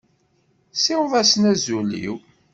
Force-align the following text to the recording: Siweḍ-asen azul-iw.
Siweḍ-asen 0.73 1.43
azul-iw. 1.51 2.15